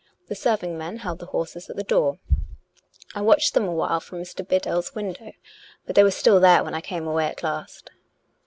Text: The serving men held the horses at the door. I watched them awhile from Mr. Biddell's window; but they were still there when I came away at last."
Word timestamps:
The 0.29 0.35
serving 0.35 0.79
men 0.79 0.97
held 0.97 1.19
the 1.19 1.27
horses 1.27 1.69
at 1.69 1.75
the 1.75 1.83
door. 1.83 2.17
I 3.13 3.21
watched 3.21 3.53
them 3.53 3.65
awhile 3.67 3.99
from 3.99 4.19
Mr. 4.19 4.43
Biddell's 4.43 4.95
window; 4.95 5.33
but 5.85 5.93
they 5.95 6.01
were 6.01 6.09
still 6.09 6.39
there 6.39 6.63
when 6.63 6.73
I 6.73 6.81
came 6.81 7.05
away 7.05 7.27
at 7.27 7.43
last." 7.43 7.91